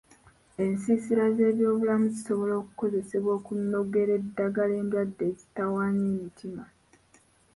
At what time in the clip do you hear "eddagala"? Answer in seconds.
4.19-4.73